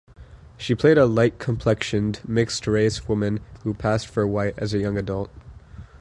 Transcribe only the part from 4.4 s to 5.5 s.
as a young adult.